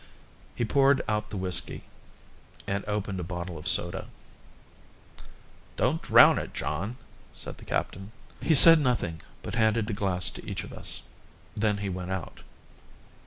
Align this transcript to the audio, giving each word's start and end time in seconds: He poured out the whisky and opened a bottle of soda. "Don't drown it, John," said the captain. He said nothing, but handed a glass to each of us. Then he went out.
He 0.55 0.65
poured 0.65 1.03
out 1.07 1.29
the 1.29 1.37
whisky 1.37 1.83
and 2.65 2.83
opened 2.87 3.19
a 3.19 3.23
bottle 3.23 3.55
of 3.55 3.67
soda. 3.67 4.07
"Don't 5.77 6.01
drown 6.01 6.39
it, 6.39 6.55
John," 6.55 6.97
said 7.35 7.59
the 7.59 7.65
captain. 7.65 8.11
He 8.41 8.55
said 8.55 8.79
nothing, 8.79 9.21
but 9.43 9.53
handed 9.53 9.87
a 9.91 9.93
glass 9.93 10.31
to 10.31 10.43
each 10.43 10.63
of 10.63 10.73
us. 10.73 11.03
Then 11.55 11.77
he 11.85 11.89
went 11.89 12.09
out. 12.09 12.41